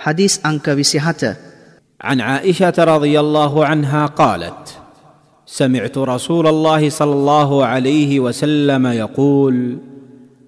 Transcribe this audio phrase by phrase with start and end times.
[0.00, 1.36] حديث أنك وسحة
[2.00, 4.78] عن عائشة رضي الله عنها قالت
[5.46, 9.78] سمعت رسول الله صلى الله عليه وسلم يقول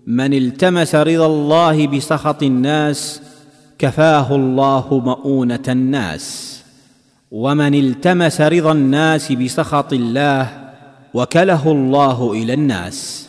[0.07, 3.21] من التمس رضا الله بسخط الناس
[3.79, 6.59] كفاه الله مؤونة الناس.
[7.31, 10.49] ومن التمس رضا الناس بسخط الله
[11.15, 13.29] وكله الله إلى الناس.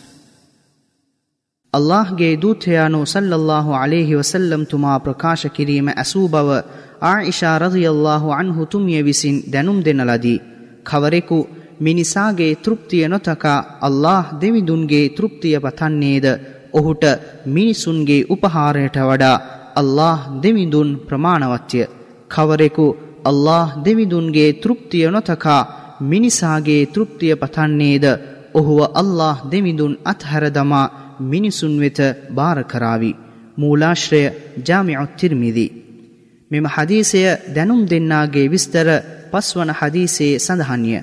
[1.76, 6.58] ಅಲ್ಲಾಹ್ಗೆ ದೂತಯಾನು ಸಲ್ಲಲ್ಲಾಹು ಅಲೇಹಿ ವಸಲ್ಲಂ ತುಮಾ ಪ್ರಕಾಶ ಕಿರೀಮ ಅಸೂಬವ
[7.04, 10.36] ಆ ಇಶಾ ರದಿಯಲ್ಲಾಹು ಅನ್ಹು ತುಮಿಯ ವಿಸಿನ್ ದೆನುಂ ದೆನಲದಿ
[10.84, 11.38] ಖವರೆಕು
[11.80, 16.26] මිනිසාගේ තෘප්තිය නොතකා අල්له දෙවිදුන්ගේ තෘප්තිය පතන්නේද
[16.72, 17.04] ඔහුට
[17.48, 19.42] මිනිසුන්ගේ උපහාරයට වඩා
[19.74, 21.88] අල්له දෙවිඳුන් ප්‍රමාණවත්්‍යය
[22.30, 22.86] කවරෙකු
[23.24, 25.68] අල්له දෙවිදුන්ගේ තෘප්තිය නොතකා
[26.02, 28.04] මිනිසාගේ තෘප්තිය පතන්නේද?
[28.54, 30.92] ඔහුව අල්له දෙවිඳුන් අත්හැරදමා
[31.22, 31.98] මිනිසුන් වෙත
[32.30, 33.18] බාර කරાવી.
[33.56, 34.22] මූලාශ්‍රය
[34.66, 35.66] ජාමිඋත් තිර්මිදි.
[36.50, 37.20] මෙම හදීසය
[37.54, 38.88] දැනුම් දෙන්නාගේ විස්තර
[39.32, 40.94] පස්වන හදීසයේ සඳහන්ය.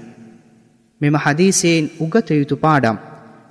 [1.01, 2.97] මෙම හදීසයෙන් උගත යුතු පාඩම්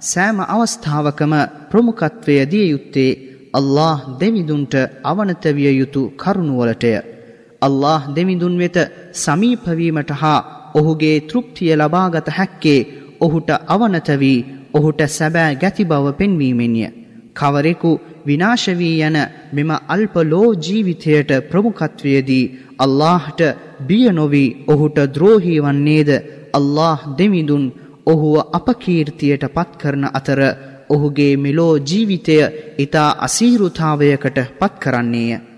[0.02, 1.34] සෑම අවස්ථාවකම
[1.70, 3.18] ප්‍රමුඛත්වය දිය යුත්තේ
[3.52, 6.92] අල්له දෙවිඳුන්ට අවනතවිය යුතු කරුණුවලටය.
[7.62, 8.76] අල්له දෙවිඳුන් වෙත
[9.14, 10.40] සමීපවීමට හා
[10.74, 12.80] ඔහුගේ තෘප්තිය ලබාගත හැක්කේ
[13.20, 14.38] ඔහුට අවනතවී
[14.74, 16.82] ඔහුට සැබෑ ගැති බව පෙන්වීමෙන්ය.
[17.34, 17.90] කවරෙකු
[18.26, 19.18] විනාශවී යන
[19.52, 22.44] මෙම අල්ප ලෝ ජීවිතයට ප්‍රමුඛත්වයේදී
[22.78, 23.40] අල්ලාහට
[23.86, 26.10] බිය නොවී ඔහුට ද්‍රෝහී වන්නේද
[26.52, 27.64] අල්ලාහ් දෙවිඳුන්
[28.06, 30.40] ඔහුව අපකීර්තියට පත් කරන අතර
[30.88, 32.36] ඔහුගේ මෙලෝ ජීවිතය
[32.78, 35.49] ඊතා අසීරුතාවයකට පත් කරන්නේය.